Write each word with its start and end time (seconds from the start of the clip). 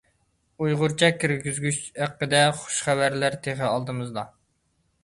ئۇيغۇرچە 0.63 1.09
كىرگۈزگۈچ 1.23 1.77
ھەققىدە 1.99 2.41
خۇش 2.63 2.81
خەۋەرلەر 2.89 3.39
تېخى 3.49 3.71
ئالدىمىزدا! 3.71 4.27